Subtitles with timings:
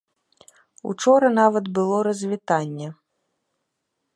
[0.91, 2.87] Учора нават было развітанне.